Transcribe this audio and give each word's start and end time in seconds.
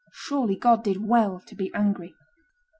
Surely, 0.11 0.55
God 0.55 0.83
did 0.83 0.97
well 1.05 1.39
to 1.41 1.53
be 1.55 1.71
angry." 1.75 2.15